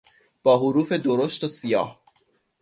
با 0.43 0.57
حروف 0.59 0.91
درشت 0.91 1.43
و 1.43 1.47
سیاه 1.47 2.03